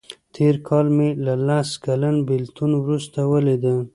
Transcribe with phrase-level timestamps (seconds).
[0.35, 3.75] تېر کال مې له لس کلن بیلتون وروسته ولیده.